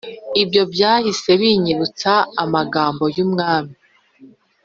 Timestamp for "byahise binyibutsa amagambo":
0.73-3.03